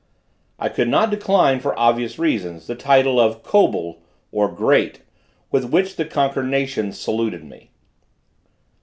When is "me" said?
7.43-7.69